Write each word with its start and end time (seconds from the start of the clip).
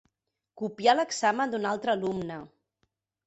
Copiar 0.61 0.95
l'examen 0.99 1.53
d'un 1.53 1.69
altre 1.73 1.93
alumne. 1.95 2.39